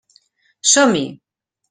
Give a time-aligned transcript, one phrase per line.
[0.71, 1.05] Som-hi!